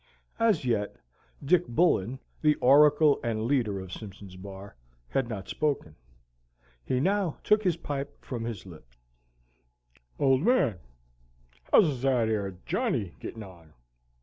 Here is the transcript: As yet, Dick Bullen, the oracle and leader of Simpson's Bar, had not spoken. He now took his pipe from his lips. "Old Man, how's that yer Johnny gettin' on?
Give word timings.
As 0.39 0.65
yet, 0.65 0.95
Dick 1.45 1.67
Bullen, 1.67 2.17
the 2.41 2.55
oracle 2.55 3.19
and 3.23 3.43
leader 3.45 3.79
of 3.79 3.93
Simpson's 3.93 4.35
Bar, 4.35 4.75
had 5.09 5.29
not 5.29 5.47
spoken. 5.47 5.95
He 6.83 6.99
now 6.99 7.37
took 7.43 7.61
his 7.61 7.77
pipe 7.77 8.25
from 8.25 8.43
his 8.45 8.65
lips. 8.65 8.97
"Old 10.17 10.41
Man, 10.41 10.79
how's 11.71 12.01
that 12.01 12.29
yer 12.29 12.57
Johnny 12.65 13.13
gettin' 13.19 13.43
on? 13.43 13.73